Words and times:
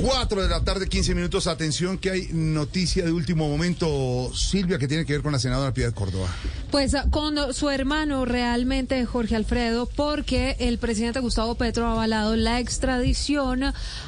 4 0.00 0.42
de 0.42 0.48
la 0.48 0.62
tarde, 0.62 0.88
15 0.88 1.14
minutos. 1.14 1.46
Atención 1.48 1.98
que 1.98 2.10
hay 2.10 2.28
noticia 2.32 3.04
de 3.04 3.10
último 3.10 3.48
momento, 3.48 4.30
Silvia, 4.32 4.78
que 4.78 4.86
tiene 4.86 5.04
que 5.04 5.14
ver 5.14 5.22
con 5.22 5.32
la 5.32 5.40
senadora 5.40 5.74
Piedad 5.74 5.92
Córdoba. 5.92 6.28
Pues 6.70 6.94
ah, 6.94 7.06
con 7.10 7.52
su 7.52 7.68
hermano 7.68 8.24
realmente, 8.24 9.04
Jorge 9.04 9.34
Alfredo, 9.34 9.86
porque 9.86 10.56
el 10.60 10.78
presidente 10.78 11.18
Gustavo 11.18 11.56
Petro 11.56 11.86
ha 11.86 11.92
avalado 11.92 12.36
la 12.36 12.60
extradición 12.60 13.64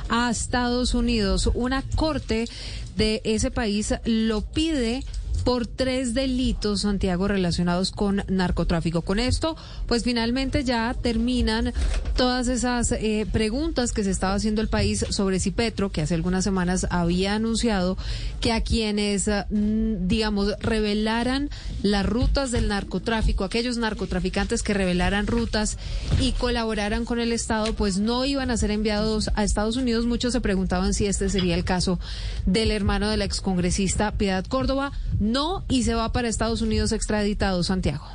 a 0.08 0.30
Estados 0.30 0.95
Unidos. 0.95 1.50
Una 1.54 1.82
corte 1.96 2.48
de 2.96 3.20
ese 3.24 3.50
país 3.50 3.94
lo 4.04 4.42
pide 4.42 5.02
por 5.44 5.67
tres 5.67 6.15
delitos, 6.15 6.83
Santiago, 6.83 7.28
relacionados 7.28 7.90
con 7.90 8.22
narcotráfico. 8.28 9.03
Con 9.03 9.19
esto, 9.19 9.56
pues 9.87 10.04
finalmente 10.04 10.64
ya 10.64 10.95
terminan 10.95 11.72
todas 12.17 12.49
esas 12.49 12.92
eh, 12.92 13.26
preguntas 13.32 13.92
que 13.92 14.04
se 14.04 14.10
estaba 14.10 14.35
haciendo 14.35 14.60
el 14.60 14.69
país 14.69 15.04
sobre 15.10 15.40
si 15.40 15.51
Petro, 15.51 15.90
que 15.90 16.02
hace 16.02 16.14
algunas 16.14 16.45
semanas 16.45 16.87
había 16.91 17.34
anunciado 17.34 17.96
que 18.40 18.52
a 18.52 18.62
quienes, 18.62 19.28
mm, 19.28 20.06
digamos, 20.06 20.54
revelaran 20.60 21.51
las 21.82 22.06
rutas 22.06 22.51
del 22.51 22.68
narcotráfico, 22.68 23.45
aquellos 23.45 23.76
narcotraficantes 23.76 24.62
que 24.62 24.74
revelaran 24.74 25.26
rutas 25.26 25.78
y 26.20 26.32
colaboraran 26.32 27.04
con 27.04 27.20
el 27.20 27.32
Estado, 27.32 27.74
pues 27.74 27.98
no 27.98 28.24
iban 28.24 28.51
a 28.51 28.56
ser 28.56 28.70
enviados 28.70 29.30
a 29.34 29.45
Estados 29.45 29.76
Unidos. 29.76 30.06
Muchos 30.06 30.32
se 30.32 30.40
preguntaban 30.40 30.95
si 30.95 31.06
este 31.06 31.28
sería 31.28 31.54
el 31.54 31.65
caso 31.65 31.98
del 32.46 32.70
hermano 32.70 33.09
de 33.09 33.16
la 33.16 33.24
excongresista 33.24 34.12
Piedad 34.12 34.45
Córdoba 34.45 34.92
no 35.20 35.65
y 35.69 35.84
se 35.84 35.95
va 35.95 36.10
para 36.12 36.29
Estados 36.29 36.62
Unidos 36.62 36.91
extraditado, 36.91 37.62
Santiago. 37.62 38.06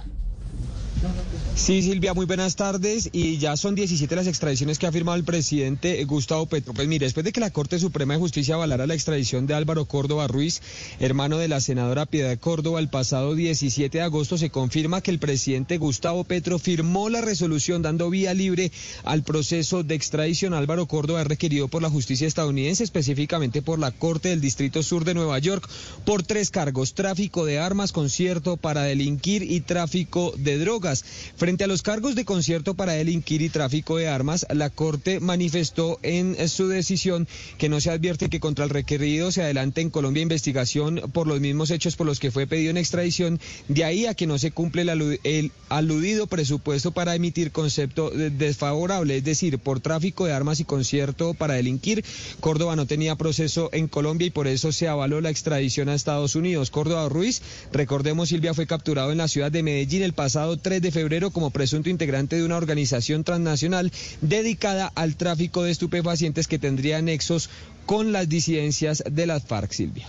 Sí, 1.56 1.82
Silvia, 1.82 2.14
muy 2.14 2.26
buenas 2.26 2.58
tardes. 2.58 3.10
Y 3.14 3.38
ya 3.38 3.56
son 3.56 3.76
17 3.76 4.14
las 4.16 4.28
extradiciones 4.28 4.78
que 4.78 4.88
ha 4.88 4.92
firmado 4.92 5.18
el 5.18 5.24
presidente 5.24 6.04
Gustavo 6.04 6.46
Petro. 6.48 6.74
Pues 6.74 6.88
mire, 6.88 7.06
después 7.06 7.24
de 7.24 7.32
que 7.32 7.40
la 7.40 7.50
Corte 7.50 7.80
Suprema 7.80 8.14
de 8.14 8.20
Justicia 8.20 8.56
avalara 8.56 8.86
la 8.86 8.94
extradición 8.94 9.48
de 9.48 9.54
Álvaro 9.54 9.86
Córdoba 9.86 10.28
Ruiz, 10.28 10.62
hermano 11.00 11.38
de 11.38 11.48
la 11.48 11.62
senadora 11.62 12.06
Piedad 12.06 12.38
Córdoba, 12.38 12.82
el 12.82 12.90
pasado 12.90 13.36
17 13.36 13.98
de 13.98 14.04
agosto 14.04 14.38
se 14.38 14.50
confirma 14.50 15.02
que 15.02 15.12
el 15.12 15.20
presidente 15.20 15.78
Gustavo 15.78 16.26
Petro 16.26 16.60
firmó 16.60 17.10
la 17.10 17.22
resolución 17.22 17.82
dando 17.82 18.10
vía 18.10 18.34
libre 18.34 18.72
al 19.04 19.24
proceso 19.24 19.82
de 19.84 19.96
extradición. 19.96 20.54
Álvaro 20.54 20.88
Córdoba 20.88 21.22
es 21.22 21.28
requerido 21.28 21.70
por 21.70 21.82
la 21.82 21.90
justicia 21.90 22.28
estadounidense, 22.28 22.84
específicamente 22.84 23.62
por 23.62 23.80
la 23.80 23.92
Corte 23.92 24.30
del 24.30 24.42
Distrito 24.42 24.84
Sur 24.84 25.06
de 25.06 25.14
Nueva 25.14 25.40
York, 25.40 25.68
por 26.06 26.24
tres 26.24 26.52
cargos, 26.52 26.94
tráfico 26.94 27.46
de 27.46 27.60
armas, 27.60 27.94
concierto 27.94 28.58
para 28.58 28.84
delinquir 28.84 29.42
y 29.42 29.62
tráfico 29.62 30.34
de 30.38 30.58
drogas. 30.58 30.95
Frente 31.04 31.64
a 31.64 31.68
los 31.68 31.82
cargos 31.82 32.16
de 32.16 32.26
concierto 32.26 32.76
para 32.76 32.94
delinquir 32.94 33.42
y 33.42 33.50
tráfico 33.50 33.98
de 33.98 34.08
armas, 34.08 34.46
la 34.54 34.70
Corte 34.70 35.20
manifestó 35.20 36.00
en 36.04 36.48
su 36.48 36.68
decisión 36.68 37.28
que 37.58 37.70
no 37.70 37.82
se 37.82 37.90
advierte 37.90 38.30
que 38.30 38.40
contra 38.40 38.66
el 38.66 38.70
requerido 38.70 39.32
se 39.32 39.44
adelante 39.44 39.82
en 39.82 39.90
Colombia 39.90 40.24
investigación 40.24 41.02
por 41.14 41.28
los 41.28 41.40
mismos 41.40 41.72
hechos 41.72 41.96
por 41.96 42.06
los 42.06 42.20
que 42.20 42.32
fue 42.32 42.48
pedido 42.48 42.72
en 42.72 42.78
extradición, 42.78 43.40
de 43.68 43.84
ahí 43.84 44.06
a 44.06 44.14
que 44.14 44.28
no 44.28 44.38
se 44.38 44.52
cumple 44.52 44.84
el, 44.84 45.52
aludido 45.70 46.28
presupuesto 46.28 46.92
para 46.92 47.16
emitir 47.16 47.52
concepto 47.52 48.10
desfavorable, 48.12 49.18
es 49.18 49.24
decir, 49.24 49.60
por 49.60 49.80
tráfico 49.80 50.26
de 50.26 50.34
armas 50.34 50.60
y 50.60 50.66
concierto 50.66 51.34
para 51.34 51.56
delinquir, 51.56 52.04
Córdoba 52.40 52.76
no 52.76 52.86
tenía 52.86 53.16
proceso 53.16 53.70
en 53.72 53.88
Colombia 53.88 54.28
y 54.28 54.32
por 54.32 54.48
eso 54.48 54.72
se 54.72 54.88
avaló 54.88 55.22
la 55.22 55.30
extradición 55.30 55.90
a 55.90 55.96
Estados 55.96 56.36
Unidos. 56.36 56.72
Córdoba 56.72 57.08
Ruiz, 57.10 57.42
recordemos, 57.72 58.30
Silvia 58.30 58.54
fue 58.54 58.68
capturado 58.68 59.12
en 59.12 59.18
la 59.18 59.28
ciudad 59.28 59.52
de 59.52 59.64
Medellín 59.64 60.04
el 60.04 60.14
pasado 60.14 60.58
3 60.58 60.82
de 60.82 60.85
febrero 60.92 61.32
como 61.32 61.50
presunto 61.50 61.90
integrante 61.90 62.36
de 62.36 62.44
una 62.44 62.58
organización 62.58 63.24
transnacional 63.24 63.92
dedicada 64.22 64.92
al 64.96 65.16
tráfico 65.16 65.64
de 65.64 65.72
estupefacientes 65.72 66.48
que 66.48 66.60
tendría 66.60 67.02
nexos 67.02 67.50
con 67.86 68.12
las 68.12 68.30
disidencias 68.30 69.04
de 69.10 69.26
las 69.26 69.44
FARC, 69.44 69.72
Silvia. 69.72 70.08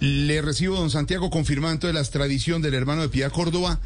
Le 0.00 0.42
recibo, 0.42 0.76
don 0.76 0.90
Santiago, 0.90 1.30
confirmando 1.30 1.86
de 1.86 1.92
la 1.92 2.00
extradición 2.00 2.62
del 2.62 2.74
hermano 2.74 3.02
de 3.02 3.08
Pía 3.08 3.30
Córdoba. 3.30 3.80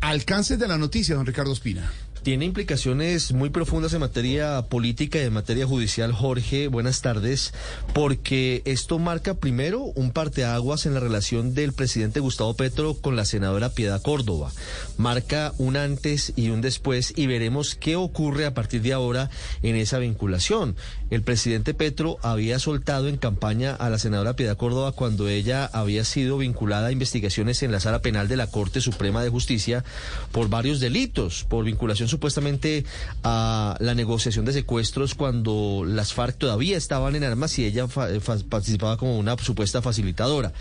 Alcance 0.00 0.56
de 0.56 0.68
la 0.68 0.78
noticia, 0.78 1.14
don 1.14 1.26
Ricardo 1.26 1.52
Espina 1.52 1.90
tiene 2.28 2.44
implicaciones 2.44 3.32
muy 3.32 3.48
profundas 3.48 3.94
en 3.94 4.00
materia 4.00 4.60
política 4.68 5.18
y 5.18 5.22
en 5.22 5.32
materia 5.32 5.66
judicial, 5.66 6.12
Jorge. 6.12 6.68
Buenas 6.68 7.00
tardes, 7.00 7.54
porque 7.94 8.60
esto 8.66 8.98
marca 8.98 9.32
primero 9.32 9.80
un 9.80 10.10
parteaguas 10.10 10.84
en 10.84 10.92
la 10.92 11.00
relación 11.00 11.54
del 11.54 11.72
presidente 11.72 12.20
Gustavo 12.20 12.52
Petro 12.52 12.92
con 12.92 13.16
la 13.16 13.24
senadora 13.24 13.70
Piedad 13.70 14.02
Córdoba. 14.02 14.52
Marca 14.98 15.54
un 15.56 15.78
antes 15.78 16.34
y 16.36 16.50
un 16.50 16.60
después 16.60 17.14
y 17.16 17.26
veremos 17.26 17.74
qué 17.74 17.96
ocurre 17.96 18.44
a 18.44 18.52
partir 18.52 18.82
de 18.82 18.92
ahora 18.92 19.30
en 19.62 19.76
esa 19.76 19.98
vinculación. 19.98 20.76
El 21.08 21.22
presidente 21.22 21.72
Petro 21.72 22.18
había 22.20 22.58
soltado 22.58 23.08
en 23.08 23.16
campaña 23.16 23.74
a 23.74 23.88
la 23.88 23.98
senadora 23.98 24.36
Piedad 24.36 24.58
Córdoba 24.58 24.92
cuando 24.92 25.30
ella 25.30 25.64
había 25.64 26.04
sido 26.04 26.36
vinculada 26.36 26.88
a 26.88 26.92
investigaciones 26.92 27.62
en 27.62 27.72
la 27.72 27.80
sala 27.80 28.02
penal 28.02 28.28
de 28.28 28.36
la 28.36 28.48
Corte 28.48 28.82
Suprema 28.82 29.22
de 29.22 29.30
Justicia 29.30 29.82
por 30.30 30.50
varios 30.50 30.78
delitos, 30.78 31.46
por 31.48 31.64
vinculación 31.64 32.10
supuestamente 32.18 32.84
a 33.22 33.76
la 33.78 33.94
negociación 33.94 34.44
de 34.44 34.52
secuestros 34.52 35.14
cuando 35.14 35.84
las 35.86 36.12
FARC 36.12 36.36
todavía 36.36 36.76
estaban 36.76 37.14
en 37.14 37.22
armas 37.22 37.56
y 37.60 37.64
ella 37.64 37.86
eh, 38.08 38.20
participaba 38.48 38.96
como 38.96 39.16
una 39.16 39.38
supuesta 39.38 39.82
facilitadora. 39.82 40.52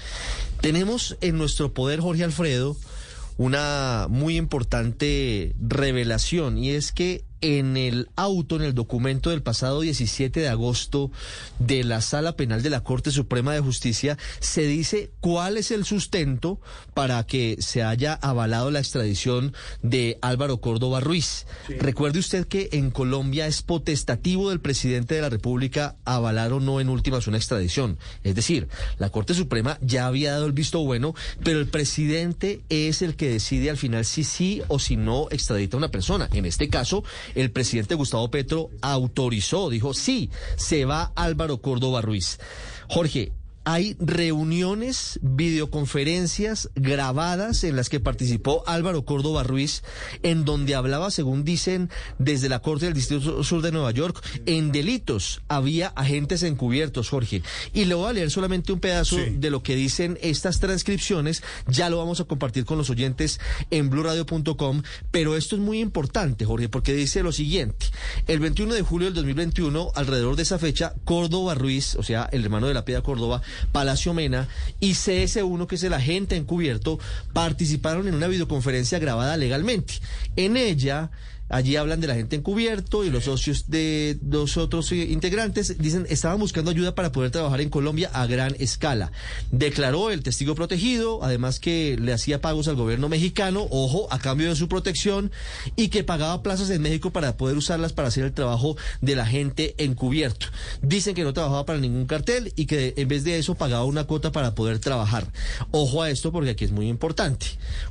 Tenemos 0.61 1.17
en 1.19 1.39
nuestro 1.39 1.73
poder, 1.73 1.99
Jorge 1.99 2.23
Alfredo, 2.23 2.77
una 3.37 4.05
muy 4.07 4.37
importante 4.37 5.55
revelación 5.59 6.59
y 6.59 6.69
es 6.71 6.91
que 6.91 7.23
en 7.41 7.77
el 7.77 8.09
auto, 8.15 8.55
en 8.55 8.63
el 8.63 8.73
documento 8.73 9.29
del 9.29 9.41
pasado 9.41 9.81
17 9.81 10.39
de 10.39 10.47
agosto 10.49 11.11
de 11.59 11.83
la 11.83 12.01
Sala 12.01 12.35
Penal 12.35 12.63
de 12.63 12.69
la 12.69 12.83
Corte 12.83 13.11
Suprema 13.11 13.53
de 13.53 13.59
Justicia, 13.59 14.17
se 14.39 14.63
dice 14.63 15.11
cuál 15.19 15.57
es 15.57 15.71
el 15.71 15.85
sustento 15.85 16.59
para 16.93 17.25
que 17.25 17.57
se 17.59 17.83
haya 17.83 18.13
avalado 18.13 18.71
la 18.71 18.79
extradición 18.79 19.53
de 19.81 20.17
Álvaro 20.21 20.61
Córdoba 20.61 20.99
Ruiz. 20.99 21.45
Recuerde 21.67 22.19
usted 22.19 22.47
que 22.47 22.69
en 22.71 22.91
Colombia 22.91 23.47
es 23.47 23.61
potestativo 23.61 24.49
del 24.49 24.59
presidente 24.59 25.15
de 25.15 25.21
la 25.21 25.29
República 25.29 25.95
avalar 26.05 26.53
o 26.53 26.59
no 26.59 26.79
en 26.79 26.89
últimas 26.89 27.27
una 27.27 27.37
extradición. 27.37 27.97
Es 28.23 28.35
decir, 28.35 28.67
la 28.97 29.09
Corte 29.09 29.33
Suprema 29.33 29.77
ya 29.81 30.07
había 30.07 30.31
dado 30.31 30.45
el 30.45 30.51
visto 30.53 30.79
bueno, 30.79 31.15
pero 31.43 31.59
el 31.59 31.67
presidente 31.67 32.61
es 32.69 33.01
el 33.01 33.15
que 33.15 33.29
decide 33.29 33.69
al 33.69 33.77
final 33.77 34.05
si 34.05 34.23
sí 34.23 34.61
o 34.67 34.79
si 34.79 34.97
no 34.97 35.27
extradita 35.31 35.77
a 35.77 35.79
una 35.79 35.91
persona. 35.91 36.29
En 36.33 36.45
este 36.45 36.69
caso, 36.69 37.03
el 37.35 37.51
presidente 37.51 37.95
Gustavo 37.95 38.29
Petro 38.29 38.69
autorizó, 38.81 39.69
dijo, 39.69 39.93
sí, 39.93 40.29
se 40.55 40.85
va 40.85 41.11
Álvaro 41.15 41.61
Córdoba 41.61 42.01
Ruiz. 42.01 42.39
Jorge, 42.89 43.31
hay 43.69 43.97
reuniones, 43.99 45.19
videoconferencias 45.21 46.69
grabadas 46.75 47.65
en 47.65 47.75
las 47.75 47.89
que 47.89 47.99
participó 47.99 48.63
Álvaro 48.65 49.03
Córdoba 49.03 49.43
Ruiz, 49.43 49.83
en 50.23 50.45
donde 50.45 50.73
hablaba, 50.73 51.11
según 51.11 51.43
dicen, 51.43 51.89
desde 52.17 52.47
la 52.47 52.61
Corte 52.61 52.85
del 52.85 52.93
Distrito 52.93 53.43
Sur 53.43 53.61
de 53.61 53.73
Nueva 53.73 53.91
York, 53.91 54.23
en 54.45 54.71
delitos. 54.71 55.41
Había 55.49 55.89
agentes 55.89 56.43
encubiertos, 56.43 57.09
Jorge. 57.09 57.41
Y 57.73 57.83
le 57.83 57.95
voy 57.95 58.09
a 58.09 58.13
leer 58.13 58.31
solamente 58.31 58.71
un 58.71 58.79
pedazo 58.79 59.17
de 59.17 59.49
lo 59.49 59.61
que 59.63 59.75
dicen 59.75 60.17
estas 60.21 60.61
transcripciones, 60.61 61.43
ya 61.67 61.89
lo 61.89 61.97
vamos 61.97 62.21
a 62.21 62.23
compartir 62.23 62.63
con 62.63 62.77
los 62.77 62.89
oyentes 62.89 63.41
en 63.69 63.89
blurradio.com, 63.89 64.81
pero 65.11 65.35
esto 65.35 65.57
es 65.57 65.61
muy 65.61 65.81
importante, 65.81 66.45
Jorge, 66.45 66.69
porque 66.69 66.93
dice 66.93 67.21
lo 67.21 67.33
siguiente, 67.33 67.87
el 68.27 68.39
21 68.39 68.73
de 68.73 68.81
julio 68.81 69.07
del 69.07 69.15
2021, 69.15 69.91
alrededor 69.93 70.37
de 70.37 70.43
esa 70.43 70.57
fecha, 70.57 70.93
Córdoba 71.03 71.53
Ruiz, 71.53 71.95
o 71.95 72.03
sea, 72.03 72.29
el 72.31 72.45
hermano 72.45 72.67
de 72.67 72.73
la 72.73 72.85
Piedra 72.85 73.03
Córdoba, 73.03 73.41
Palacio 73.71 74.13
Mena 74.13 74.47
y 74.79 74.91
CS1, 74.91 75.67
que 75.67 75.75
es 75.75 75.83
el 75.83 75.93
agente 75.93 76.35
encubierto, 76.35 76.99
participaron 77.33 78.07
en 78.07 78.15
una 78.15 78.27
videoconferencia 78.27 78.99
grabada 78.99 79.37
legalmente. 79.37 79.95
En 80.35 80.57
ella 80.57 81.11
Allí 81.49 81.75
hablan 81.75 82.01
de 82.01 82.07
la 82.07 82.15
gente 82.15 82.35
encubierto 82.35 83.05
y 83.05 83.09
los 83.09 83.25
socios 83.25 83.69
de 83.69 84.17
los 84.27 84.57
otros 84.57 84.91
eh, 84.91 85.07
integrantes 85.09 85.77
dicen 85.77 86.05
estaban 86.09 86.39
buscando 86.39 86.71
ayuda 86.71 86.93
para 86.93 87.11
poder 87.11 87.31
trabajar 87.31 87.61
en 87.61 87.69
Colombia 87.69 88.09
a 88.13 88.25
gran 88.25 88.55
escala. 88.59 89.11
Declaró 89.51 90.11
el 90.11 90.23
testigo 90.23 90.55
protegido, 90.55 91.23
además 91.23 91.59
que 91.59 91.97
le 91.99 92.11
hacía 92.11 92.41
pagos 92.41 92.67
al 92.67 92.75
gobierno 92.75 93.07
mexicano, 93.07 93.67
ojo, 93.69 94.07
a 94.11 94.19
cambio 94.19 94.49
de 94.49 94.55
su 94.55 94.67
protección, 94.67 95.31
y 95.75 95.87
que 95.87 96.03
pagaba 96.03 96.43
plazas 96.43 96.69
en 96.69 96.81
México 96.81 97.11
para 97.11 97.37
poder 97.37 97.55
usarlas 97.55 97.93
para 97.93 98.09
hacer 98.09 98.25
el 98.25 98.33
trabajo 98.33 98.75
de 99.01 99.15
la 99.15 99.25
gente 99.25 99.75
encubierto. 99.77 100.47
Dicen 100.81 101.15
que 101.15 101.23
no 101.23 101.33
trabajaba 101.33 101.65
para 101.65 101.79
ningún 101.79 102.07
cartel 102.07 102.51
y 102.55 102.65
que 102.65 102.93
en 102.97 103.07
vez 103.07 103.23
de 103.23 103.37
eso 103.37 103.55
pagaba 103.55 103.85
una 103.85 104.03
cuota 104.03 104.31
para 104.31 104.53
poder 104.53 104.79
trabajar. 104.79 105.31
Ojo 105.71 106.01
a 106.01 106.09
esto 106.09 106.31
porque 106.31 106.51
aquí 106.51 106.65
es 106.65 106.71
muy 106.71 106.89
importante. 106.89 107.45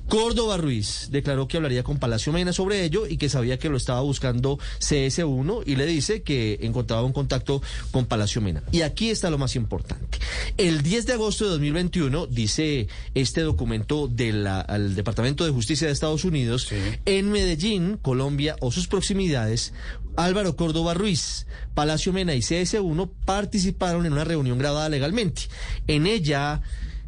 Córdoba 0.09 0.57
Ruiz 0.57 1.09
declaró 1.11 1.49
que 1.49 1.57
hablaría 1.57 1.83
con 1.83 1.99
Palacio 1.99 2.33
Mena 2.33 2.53
sobre 2.53 2.85
ello 2.85 3.07
y 3.07 3.17
que 3.17 3.29
sabía 3.29 3.46
que 3.59 3.69
lo 3.69 3.77
estaba 3.77 4.01
buscando 4.01 4.59
CS1 4.81 5.63
y 5.67 5.77
le 5.77 5.87
dice 5.87 6.23
que 6.23 6.59
encontraba 6.63 7.03
un 7.03 7.13
contacto 7.13 7.63
con 7.93 8.07
Palacio 8.07 8.41
Mena. 8.41 8.63
Y 8.73 8.83
aquí 8.83 9.11
está 9.11 9.31
lo 9.31 9.39
más 9.39 9.57
importante. 9.57 10.19
El 10.57 10.83
10 10.83 11.07
de 11.07 11.13
agosto 11.13 11.45
de 11.45 11.51
2021, 11.51 12.27
dice 12.27 12.89
este 13.15 13.43
documento 13.43 14.09
del 14.09 14.49
Departamento 14.95 15.45
de 15.45 15.53
Justicia 15.53 15.87
de 15.87 15.93
Estados 15.93 16.25
Unidos, 16.25 16.69
en 17.05 17.31
Medellín, 17.31 17.99
Colombia 18.03 18.57
o 18.61 18.71
sus 18.73 18.89
proximidades, 18.89 19.73
Álvaro 20.17 20.57
Córdoba 20.57 20.95
Ruiz, 20.95 21.47
Palacio 21.75 22.13
Mena 22.13 22.35
y 22.35 22.41
CS1 22.41 23.11
participaron 23.25 24.07
en 24.07 24.13
una 24.13 24.25
reunión 24.25 24.59
grabada 24.59 24.89
legalmente. 24.89 25.43
En 25.87 26.07
ella 26.07 26.63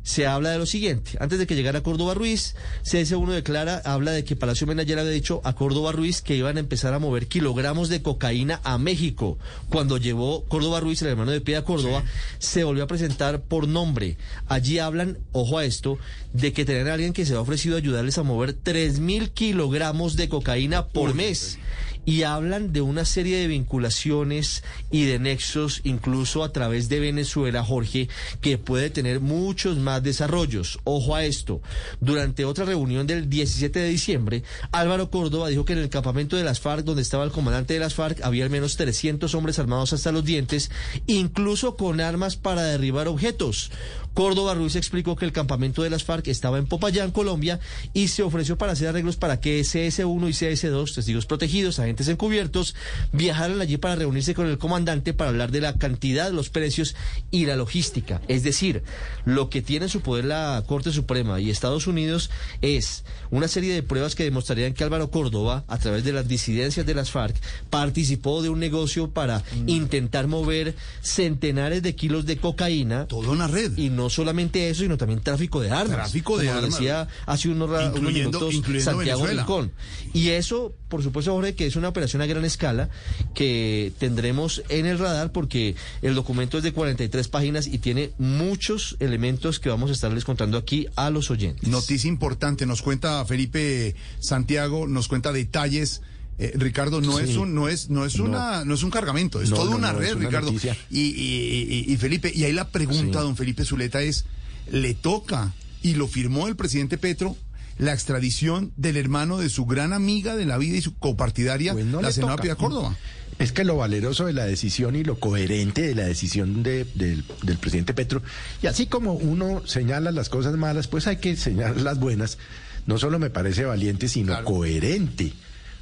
se 0.09 0.27
habla 0.27 0.49
de 0.49 0.59
lo 0.59 0.65
siguiente. 0.65 1.19
Antes 1.21 1.39
de 1.39 1.47
que 1.47 1.55
llegara 1.55 1.83
Córdoba 1.83 2.15
Ruiz, 2.15 2.55
CS1 2.83 3.31
declara, 3.31 3.83
habla 3.85 4.13
de 4.13 4.25
que 4.25 4.37
Palacio 4.37 4.67
Mena 4.67 4.83
ya 4.83 4.95
le 4.95 5.03
había 5.03 5.13
dicho 5.13 5.43
a 5.45 5.55
Córdoba 5.55 5.93
Ruiz 5.93 6.23
que 6.23 6.35
iban 6.35 6.57
a 6.57 6.61
empezar 6.61 6.95
a 6.95 6.99
mover 6.99 7.27
kilogramos 7.27 7.91
de 7.91 8.01
cocaína 8.01 8.59
a 8.65 8.79
México. 8.79 9.37
Cuando 9.69 9.99
llevó 9.99 10.45
Córdoba 10.45 10.81
Ruiz, 10.81 11.03
el 11.03 11.09
hermano 11.09 11.33
de 11.33 11.43
Pía 11.43 11.63
Córdoba, 11.63 12.05
se 12.39 12.65
volvió 12.65 12.85
a 12.85 12.87
presentar 12.87 13.43
por 13.43 13.69
nombre. 13.69 14.17
Allí 14.47 14.79
hablan, 14.79 15.19
ojo 15.33 15.59
a 15.59 15.67
esto, 15.67 15.99
de 16.33 16.55
que 16.55 16.65
tenían 16.65 16.89
a 16.89 16.95
alguien 16.95 17.13
que 17.13 17.27
se 17.27 17.35
ha 17.35 17.41
ofrecido 17.43 17.77
ayudarles 17.77 18.17
a 18.17 18.23
mover 18.23 18.55
tres 18.55 19.01
mil 19.01 19.29
kilogramos 19.29 20.17
de 20.17 20.31
cocaína 20.31 20.87
por 20.87 21.13
mes 21.13 21.59
y 22.05 22.23
hablan 22.23 22.73
de 22.73 22.81
una 22.81 23.05
serie 23.05 23.39
de 23.39 23.47
vinculaciones 23.47 24.63
y 24.91 25.05
de 25.05 25.19
nexos, 25.19 25.81
incluso 25.85 26.45
a 26.45 26.53
través 26.53 26.89
de 26.89 27.01
Venezuela, 27.01 27.65
Jorge, 27.65 28.09
que 28.41 28.59
puede 28.59 28.91
tener 28.91 29.21
muchos 29.21 29.79
más 29.79 30.03
desarrollos. 30.03 30.79
Ojo 30.85 31.15
a 31.15 31.25
esto. 31.25 31.61
Durante 32.01 32.45
otra 32.45 32.65
reunión 32.65 33.07
del 33.07 33.29
17 33.29 33.79
de 33.79 33.89
diciembre, 33.89 34.43
Álvaro 34.73 35.11
Córdoba 35.11 35.49
dijo 35.49 35.65
que 35.65 35.75
en 35.75 35.81
el 35.81 35.89
campamento 35.89 36.37
de 36.37 36.45
las 36.45 36.61
FARC, 36.61 36.85
donde 36.85 37.03
estaba 37.03 37.25
el 37.25 37.31
comandante 37.31 37.75
de 37.75 37.81
las 37.81 37.95
FARC, 37.95 38.23
había 38.23 38.45
al 38.45 38.51
menos 38.51 38.77
300 38.77 39.35
hombres 39.35 39.59
armados 39.59 39.93
hasta 39.93 40.13
los 40.13 40.25
dientes, 40.25 40.71
incluso 41.07 41.77
con 41.77 42.01
armas 42.01 42.37
para 42.37 42.63
derribar 42.63 43.09
objetos. 43.09 43.71
Córdoba 44.19 44.55
Ruiz 44.55 44.75
explicó 44.75 45.15
que 45.15 45.25
el 45.25 45.31
campamento 45.31 45.85
de 45.85 45.91
las 45.91 46.03
FARC 46.03 46.27
estaba 46.27 46.59
en 46.59 46.67
Popayán, 46.67 47.13
Colombia, 47.13 47.61
y 47.93 48.09
se 48.09 48.25
ofreció 48.25 48.59
para 48.59 48.73
hacer 48.73 48.89
arreglos 48.89 49.17
para 49.17 49.39
que 49.39 49.61
CS1 49.61 50.29
y 50.29 50.33
CS2, 50.33 50.93
testigos 50.93 51.25
protegidos, 51.25 51.79
agentes 51.79 52.09
encubiertos, 52.09 52.75
viajaran 53.13 53.61
allí 53.61 53.77
para 53.77 53.95
reunirse 53.95 54.35
con 54.35 54.49
el 54.49 54.59
comandante 54.59 55.15
para 55.15 55.31
hablar 55.31 55.53
de 55.53 55.61
la 55.61 55.79
cantidad, 55.79 56.33
los 56.33 56.51
precios 56.51 56.97
y 57.31 57.47
la 57.47 57.55
logística. 57.55 58.21
Es 58.27 58.43
decir, 58.43 58.83
lo 59.25 59.51
que 59.51 59.63
tiene 59.63 59.85
en 59.87 59.91
su 59.91 60.01
poder 60.01 60.25
la 60.25 60.65
Corte 60.67 60.91
Suprema 60.91 61.39
y 61.39 61.51
Estados 61.51 61.87
Unidos 61.87 62.29
es 62.61 63.05
una 63.31 63.47
serie 63.47 63.73
de 63.73 63.85
pruebas 63.85 64.17
que 64.17 64.25
demostrarían 64.25 64.75
que 64.75 64.83
Álvaro 64.83 65.13
Córdoba, 65.13 65.63
a 65.69 65.79
través 65.79 66.03
de 66.03 66.13
las 66.13 66.27
disidencias 66.27 66.85
de 66.85 66.95
las 66.95 67.13
FARC, 67.13 67.37
participó 67.71 68.43
de 68.43 68.49
un 68.49 68.59
negocio 68.59 69.11
para 69.11 69.45
intentar 69.69 70.27
mover 70.27 70.75
centenares 71.03 71.85
de 71.85 71.95
kilos 71.95 72.27
de 72.27 72.39
cocaína. 72.39 73.07
Toda 73.07 73.31
una 73.31 73.47
red. 73.47 73.79
Y 73.79 73.91
no 73.91 74.08
solamente 74.11 74.71
eso, 74.71 74.83
sino 74.83 74.97
también 74.97 75.21
tráfico 75.21 75.61
de 75.61 75.71
armas. 75.71 75.97
Tráfico 75.97 76.39
de 76.39 76.47
como 76.47 76.59
armas. 76.59 76.71
decía 76.71 77.09
hace 77.27 77.49
unos, 77.49 77.71
unos 77.71 78.13
minutos 78.13 78.55
Santiago. 78.81 79.27
Rincón. 79.27 79.73
Y 80.13 80.31
eso, 80.31 80.75
por 80.89 81.03
supuesto, 81.03 81.33
Jorge, 81.33 81.55
que 81.55 81.67
es 81.67 81.77
una 81.77 81.89
operación 81.89 82.23
a 82.23 82.27
gran 82.27 82.45
escala 82.45 82.89
que 83.35 83.93
tendremos 83.99 84.63
en 84.69 84.87
el 84.87 84.99
radar 84.99 85.33
porque 85.33 85.77
el 86.03 86.15
documento 86.15 86.59
es 86.59 86.65
de 86.65 86.73
43 86.73 87.29
páginas 87.29 87.67
y 87.67 87.79
tiene 87.79 88.11
muchos 88.19 88.97
elementos 89.01 89.61
que 89.61 89.69
vamos 89.69 89.91
a 89.91 89.93
estarles 89.93 90.25
contando 90.25 90.59
aquí 90.59 90.87
a 90.97 91.11
los 91.11 91.31
oyentes. 91.31 91.69
Noticia 91.69 92.09
importante, 92.09 92.67
nos 92.67 92.83
cuenta 92.83 93.25
Felipe 93.25 93.95
Santiago, 94.21 94.87
nos 94.87 95.09
cuenta 95.09 95.33
detalles. 95.33 96.03
Eh, 96.41 96.53
Ricardo, 96.57 97.01
no 97.01 97.19
Sí. 97.19 97.25
es 97.31 97.37
un, 97.37 97.55
no 97.55 97.69
es, 97.69 97.91
no 97.91 98.05
es 98.05 98.17
una, 98.21 98.65
no 98.65 98.75
es 98.75 98.83
un 98.85 98.91
cargamento, 98.91 99.43
es 99.43 99.51
No, 99.51 99.57
toda 99.57 99.75
una 99.75 99.93
red, 99.93 100.15
una 100.15 100.27
Ricardo. 100.27 100.53
Y, 100.89 101.01
y- 101.01 101.85
y- 101.89 101.93
y 101.93 101.97
Felipe, 101.97 102.31
y 102.35 102.45
ahí 102.45 102.53
la 102.53 102.69
pregunta, 102.69 103.19
Sí. 103.21 103.25
don 103.25 103.37
Felipe 103.37 103.65
Zuleta, 103.65 104.01
es, 104.03 104.25
¿le 104.71 104.95
toca, 104.95 105.53
y 105.83 105.95
lo 105.95 106.07
firmó 106.07 106.47
el 106.47 106.55
presidente 106.55 106.97
Petro, 106.97 107.37
la 107.79 107.93
extradición 107.93 108.73
del 108.77 108.97
hermano 108.97 109.39
de 109.39 109.49
su 109.49 109.65
gran 109.67 109.93
amiga 109.93 110.37
de 110.37 110.47
la 110.47 110.59
vida 110.59 110.77
y 110.77 110.81
su 110.81 110.95
copartidaria, 110.97 111.73
Pues 111.73 111.87
la 111.87 112.13
senadora 112.13 112.43
toca. 112.43 112.55
Córdoba? 112.57 112.97
Es 113.41 113.53
que 113.53 113.63
lo 113.65 113.77
valeroso 113.77 114.27
de 114.27 114.33
la 114.33 114.45
decisión 114.47 114.97
y 114.97 115.05
lo 115.05 115.19
coherente 115.21 115.83
de 115.83 115.95
la 115.95 116.05
decisión 116.05 116.63
de- 116.65 116.85
del, 116.95 117.25
del 117.43 117.59
presidente 117.59 117.95
Petro, 117.95 118.23
y 118.63 118.67
así 118.69 118.87
como 118.87 119.13
uno 119.15 119.63
señala 119.67 120.11
las 120.13 120.29
cosas 120.29 120.57
malas, 120.57 120.87
pues 120.89 121.07
hay 121.09 121.17
que 121.19 121.37
señalar 121.37 121.77
las 121.81 121.99
buenas, 122.01 122.39
no 122.87 122.99
solo 122.99 123.19
me 123.21 123.31
parece 123.31 123.65
valiente, 123.65 124.09
sino 124.09 124.29
Claro. 124.33 124.45
coherente, 124.45 125.33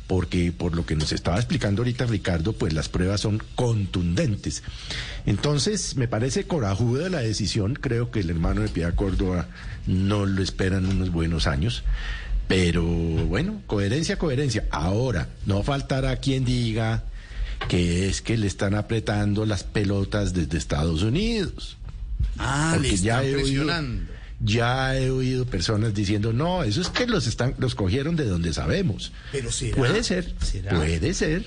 porque 0.07 0.53
por 0.53 0.77
lo 0.77 0.87
que 0.87 0.95
nos 0.97 1.13
estaba 1.13 1.37
explicando 1.37 1.83
ahorita 1.83 2.07
Ricardo, 2.07 2.53
pues 2.53 2.73
las 2.73 2.89
pruebas 2.89 3.21
son 3.23 3.43
contundentes. 3.57 4.63
Entonces, 5.27 5.97
me 5.97 6.09
parece 6.09 6.45
corajuda 6.47 7.09
la 7.09 7.21
decisión, 7.21 7.75
creo 7.75 8.11
que 8.11 8.21
el 8.21 8.31
hermano 8.31 8.61
de 8.63 8.69
Piedad 8.69 8.95
Córdoba 8.95 9.49
no 9.87 10.25
lo 10.27 10.43
esperan 10.43 10.87
unos 10.87 11.11
buenos 11.11 11.47
años. 11.47 11.83
Pero 12.49 12.85
bueno, 12.85 13.61
coherencia, 13.67 14.19
coherencia. 14.19 14.67
Ahora, 14.71 15.29
no 15.47 15.63
faltará 15.65 16.17
quien 16.19 16.45
diga 16.45 17.03
que 17.69 18.09
es 18.09 18.23
que 18.23 18.37
le 18.37 18.47
están 18.47 18.75
apretando 18.77 19.47
las 19.47 19.65
pelotas 19.65 20.33
desde 20.33 20.57
Estados 20.59 21.03
Unidos. 21.03 21.77
Ah, 22.39 22.73
Porque 22.75 22.89
le 22.91 22.95
están 22.95 23.25
he 23.25 23.35
oído- 23.35 23.39
presionando. 23.41 24.13
Ya 24.41 24.97
he 24.99 25.11
oído 25.11 25.47
personas 25.47 25.95
diciendo, 25.95 26.33
no, 26.33 26.63
eso 26.63 26.81
es 26.81 26.89
que 26.91 27.07
los 27.07 27.27
están, 27.27 27.55
los 27.59 27.75
cogieron 27.75 28.17
de 28.17 28.25
donde 28.27 28.53
sabemos. 28.53 29.13
Pero 29.33 29.51
será- 29.51 29.77
Puede 29.77 30.03
ser, 30.05 30.35
será- 30.43 30.75
puede 30.77 31.15
ser. 31.15 31.45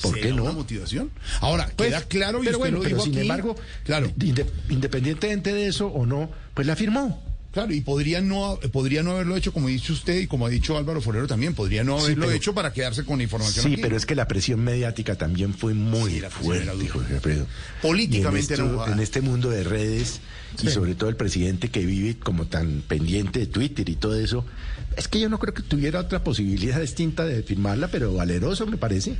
¿Por 0.00 0.14
¿Será 0.14 0.28
qué 0.28 0.32
no? 0.32 0.44
una 0.44 0.52
motivación? 0.52 1.10
Ahora, 1.40 1.70
Pues, 1.76 1.90
queda 1.90 2.02
claro 2.02 2.38
y 2.42 2.46
pero 2.46 2.58
usted 2.58 2.70
bueno, 2.72 2.76
lo 2.78 2.82
pero 2.84 3.00
sin 3.02 3.12
aquí. 3.12 3.20
embargo, 3.22 3.56
claro. 3.84 4.06
inde- 4.18 4.46
independientemente 4.70 5.52
de 5.52 5.66
eso 5.66 5.88
o 5.88 6.06
no, 6.06 6.30
pues 6.54 6.66
la 6.66 6.76
firmó. 6.76 7.22
Claro, 7.52 7.72
y 7.74 7.80
podría 7.80 8.20
no, 8.20 8.60
podría 8.72 9.02
no 9.02 9.10
haberlo 9.10 9.36
hecho, 9.36 9.52
como 9.52 9.66
dice 9.66 9.92
usted 9.92 10.20
y 10.20 10.26
como 10.28 10.46
ha 10.46 10.48
dicho 10.48 10.76
Álvaro 10.76 11.00
Forero 11.00 11.26
también, 11.26 11.52
podría 11.54 11.82
no 11.82 11.98
Sí, 11.98 12.04
haberlo 12.04 12.26
pero- 12.26 12.36
hecho 12.36 12.54
para 12.54 12.72
quedarse 12.72 13.04
con 13.04 13.18
la 13.18 13.24
información. 13.24 13.64
Sí, 13.64 13.72
aquí. 13.72 13.82
pero 13.82 13.96
es 13.96 14.06
que 14.06 14.14
la 14.14 14.28
presión 14.28 14.60
mediática 14.60 15.16
también 15.16 15.52
fue 15.54 15.74
muy 15.74 16.12
Sí, 16.12 16.20
la 16.20 16.30
fuerte, 16.30 16.70
dura. 16.70 16.92
Jorge 16.92 17.14
Alfredo. 17.14 17.46
Políticamente 17.82 18.54
en, 18.54 18.60
esto- 18.66 18.86
en 18.92 19.00
este 19.00 19.20
mundo 19.20 19.50
de 19.50 19.64
redes 19.64 20.20
y 20.62 20.68
sobre 20.68 20.94
todo 20.94 21.10
el 21.10 21.16
presidente 21.16 21.70
que 21.70 21.84
vive 21.84 22.16
como 22.18 22.46
tan 22.46 22.82
pendiente 22.86 23.40
de 23.40 23.46
Twitter 23.46 23.88
y 23.88 23.96
todo 23.96 24.14
eso, 24.18 24.44
es 24.96 25.08
que 25.08 25.18
yo 25.18 25.28
no 25.28 25.38
creo 25.40 25.52
que 25.54 25.62
tuviera 25.62 25.98
otra 26.00 26.22
posibilidad 26.22 26.80
distinta 26.80 27.24
de 27.24 27.42
firmarla, 27.42 27.88
pero 27.88 28.14
valeroso 28.14 28.64
me 28.66 28.76
parece. 28.76 29.16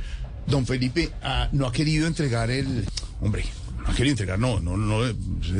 Don 0.47 0.65
Felipe 0.65 1.11
ah, 1.21 1.49
no 1.51 1.67
ha 1.67 1.71
querido 1.73 2.07
entregar 2.07 2.49
el. 2.49 2.85
Hombre, 3.19 3.43
no 3.83 3.89
ha 3.91 3.95
querido 3.95 4.11
entregar, 4.13 4.37
no, 4.39 4.59
no, 4.59 4.77
no, 4.77 5.05
es 5.05 5.15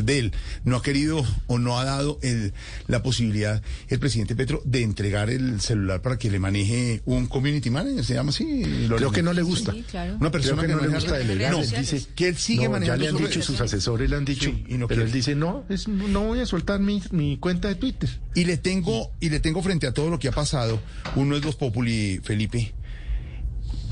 de 0.06 0.19
él. 0.19 0.31
No 0.63 0.77
ha 0.77 0.81
querido 0.83 1.25
o 1.47 1.57
no 1.59 1.79
ha 1.79 1.85
dado 1.85 2.19
el, 2.21 2.53
la 2.88 3.01
posibilidad 3.03 3.62
el 3.88 4.00
presidente 4.00 4.35
Petro 4.35 4.62
de 4.63 4.83
entregar 4.83 5.29
el 5.29 5.59
celular 5.59 6.01
para 6.01 6.18
que 6.18 6.29
le 6.29 6.39
maneje 6.39 7.01
un 7.06 7.27
community 7.27 7.69
manager, 7.69 8.06
se 8.06 8.13
llama 8.13 8.29
así. 8.29 8.63
Creo 8.95 9.12
que 9.12 9.23
no 9.23 9.33
le 9.33 9.41
gusta. 9.41 9.71
Sí, 9.71 9.83
claro. 9.89 10.18
Una 10.19 10.29
persona 10.31 10.62
Creo 10.63 10.77
que 10.77 10.83
no 10.85 10.88
le 10.89 10.95
gusta 10.95 11.18
delegar. 11.18 11.51
No, 11.51 11.59
él 11.62 11.69
dice 11.79 12.01
que 12.15 12.27
él 12.27 12.38
sigue 12.38 12.57
no, 12.59 12.63
ya 12.65 12.69
manejando 12.69 13.03
le 13.03 13.09
han 13.09 13.18
dicho, 13.18 13.41
sus 13.41 13.59
asesores 13.62 14.09
le 14.09 14.15
han 14.15 14.25
dicho, 14.25 14.51
Sí, 14.51 14.65
y 14.67 14.74
no 14.75 14.88
pero 14.88 15.00
quiere. 15.00 15.03
él 15.06 15.12
dice, 15.12 15.35
no, 15.35 15.65
es- 15.69 15.88
no 15.88 16.22
voy 16.25 16.39
a 16.39 16.46
soltar 16.46 16.79
mi, 16.79 17.01
mi 17.12 17.38
cuenta 17.38 17.67
de 17.69 17.75
Twitter. 17.75 18.10
Y 18.36 18.46
le 18.46 18.57
tengo, 18.57 19.12
y 19.19 19.29
le 19.29 19.39
tengo 19.39 19.62
frente 19.63 19.88
a 19.88 19.93
todo 19.93 20.10
lo 20.10 20.19
que 20.19 20.27
ha 20.27 20.31
pasado, 20.31 20.79
uno 21.15 21.36
es 21.36 21.43
los 21.43 21.55
Populi, 21.55 22.19
Felipe. 22.24 22.74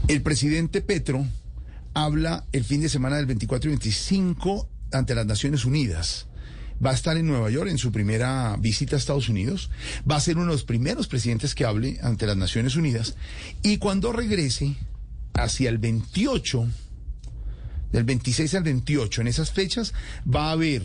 El 0.07 0.21
presidente 0.21 0.81
Petro 0.81 1.25
habla 2.03 2.45
el 2.51 2.63
fin 2.63 2.81
de 2.81 2.89
semana 2.89 3.17
del 3.17 3.25
24 3.25 3.69
y 3.69 3.73
25 3.73 4.69
ante 4.91 5.15
las 5.15 5.25
Naciones 5.25 5.65
Unidas. 5.65 6.27
Va 6.83 6.91
a 6.91 6.93
estar 6.93 7.17
en 7.17 7.27
Nueva 7.27 7.49
York 7.49 7.69
en 7.69 7.77
su 7.77 7.91
primera 7.91 8.55
visita 8.57 8.95
a 8.95 8.99
Estados 8.99 9.27
Unidos. 9.27 9.69
Va 10.09 10.15
a 10.15 10.21
ser 10.21 10.37
uno 10.37 10.45
de 10.45 10.53
los 10.53 10.63
primeros 10.63 11.07
presidentes 11.07 11.53
que 11.55 11.65
hable 11.65 11.99
ante 12.01 12.25
las 12.25 12.37
Naciones 12.37 12.75
Unidas. 12.75 13.15
Y 13.63 13.77
cuando 13.77 14.13
regrese, 14.13 14.75
hacia 15.33 15.69
el 15.69 15.77
28, 15.77 16.67
del 17.91 18.03
26 18.03 18.55
al 18.55 18.63
28, 18.63 19.21
en 19.21 19.27
esas 19.27 19.51
fechas, 19.51 19.93
va 20.25 20.49
a 20.49 20.51
haber 20.51 20.83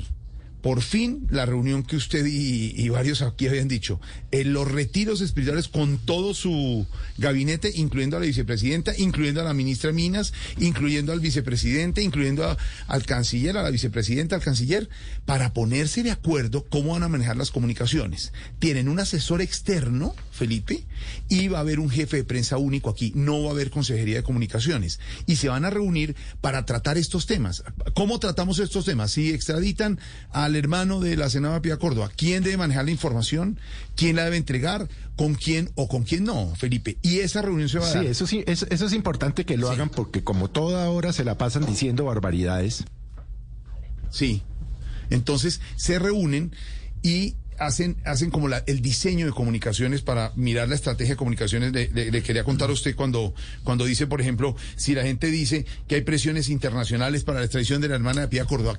por 0.64 0.80
fin 0.80 1.26
la 1.28 1.44
reunión 1.44 1.82
que 1.82 1.94
usted 1.94 2.24
y, 2.24 2.88
varios 2.88 3.20
aquí 3.20 3.46
habían 3.46 3.68
dicho, 3.68 4.00
en 4.30 4.54
los 4.54 4.66
retiros 4.66 5.20
espirituales 5.20 5.68
con 5.68 5.98
todo 5.98 6.32
su 6.32 6.86
gabinete, 7.18 7.70
incluyendo 7.74 8.16
a 8.16 8.20
la 8.20 8.24
vicepresidenta, 8.24 8.94
incluyendo 8.96 9.42
a 9.42 9.44
la 9.44 9.52
ministra 9.52 9.92
Minas, 9.92 10.32
incluyendo 10.58 11.12
al 11.12 11.20
vicepresidente, 11.20 12.02
incluyendo 12.02 12.56
al 12.86 13.04
canciller, 13.04 13.58
a 13.58 13.62
la 13.62 13.68
vicepresidenta, 13.68 14.36
al 14.36 14.42
canciller, 14.42 14.88
para 15.26 15.52
ponerse 15.52 16.02
de 16.02 16.12
acuerdo 16.12 16.64
cómo 16.70 16.92
van 16.92 17.02
a 17.02 17.08
manejar 17.08 17.36
las 17.36 17.50
comunicaciones. 17.50 18.32
Tienen 18.58 18.88
un 18.88 19.00
asesor 19.00 19.42
externo, 19.42 20.14
Felipe, 20.32 20.86
y 21.28 21.48
va 21.48 21.58
a 21.58 21.60
haber 21.60 21.78
un 21.78 21.90
jefe 21.90 22.16
de 22.16 22.24
prensa 22.24 22.56
único 22.56 22.88
aquí, 22.88 23.12
no 23.14 23.42
va 23.42 23.50
a 23.50 23.52
haber 23.52 23.68
consejería 23.68 24.16
de 24.16 24.22
comunicaciones, 24.22 24.98
y 25.26 25.36
se 25.36 25.50
van 25.50 25.66
a 25.66 25.70
reunir 25.70 26.16
para 26.40 26.64
tratar 26.64 26.96
estos 26.96 27.26
temas. 27.26 27.64
¿Cómo 27.92 28.18
tratamos 28.18 28.58
estos 28.60 28.86
temas? 28.86 29.12
Si 29.12 29.30
extraditan 29.30 30.00
al 30.30 30.53
hermano 30.56 31.00
de 31.00 31.16
la 31.16 31.30
senadora 31.30 31.60
Pía 31.62 31.76
Córdoba, 31.78 32.10
¿quién 32.16 32.42
debe 32.42 32.56
manejar 32.56 32.84
la 32.84 32.90
información? 32.90 33.58
¿Quién 33.96 34.16
la 34.16 34.24
debe 34.24 34.36
entregar? 34.36 34.88
¿Con 35.16 35.34
quién 35.34 35.70
o 35.74 35.88
con 35.88 36.02
quién 36.04 36.24
no, 36.24 36.54
Felipe? 36.56 36.96
Y 37.02 37.18
esa 37.20 37.42
reunión 37.42 37.68
se 37.68 37.78
va 37.78 37.86
a 37.86 37.90
Sí, 37.92 37.98
dar. 37.98 38.06
eso 38.06 38.26
sí, 38.26 38.44
eso, 38.46 38.66
eso 38.70 38.86
es 38.86 38.92
importante 38.92 39.44
que 39.44 39.56
lo 39.56 39.70
hagan 39.70 39.88
porque 39.88 40.24
como 40.24 40.48
toda 40.50 40.88
hora 40.90 41.12
se 41.12 41.24
la 41.24 41.38
pasan 41.38 41.66
diciendo 41.66 42.04
barbaridades. 42.04 42.84
Sí. 44.10 44.42
Entonces 45.10 45.60
se 45.76 45.98
reúnen 45.98 46.52
y 47.02 47.36
hacen, 47.58 47.96
hacen 48.04 48.30
como 48.30 48.48
la, 48.48 48.64
el 48.66 48.80
diseño 48.82 49.26
de 49.26 49.32
comunicaciones 49.32 50.02
para 50.02 50.32
mirar 50.34 50.68
la 50.68 50.74
estrategia 50.74 51.12
de 51.14 51.16
comunicaciones. 51.18 51.72
Le, 51.72 51.88
le- 51.90 52.10
le 52.10 52.22
quería 52.22 52.42
contar 52.42 52.70
a 52.70 52.72
usted 52.72 52.96
cuando, 52.96 53.34
cuando 53.62 53.84
dice, 53.84 54.06
por 54.06 54.20
ejemplo, 54.20 54.56
si 54.76 54.94
la 54.94 55.02
gente 55.02 55.30
dice 55.30 55.66
que 55.86 55.96
hay 55.96 56.02
presiones 56.02 56.48
internacionales 56.48 57.22
para 57.24 57.38
la 57.40 57.44
extradición 57.44 57.80
de 57.80 57.88
la 57.88 57.94
hermana 57.96 58.22
de 58.22 58.28
Pía 58.28 58.44
Córdoba. 58.46 58.78